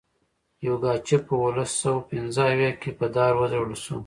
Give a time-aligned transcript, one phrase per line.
[0.65, 3.97] یوګاچف په اوولس سوه پنځه اویا کې په دار وځړول شو.